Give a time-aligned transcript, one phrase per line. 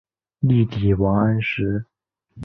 [0.39, 1.85] 力抵王安石。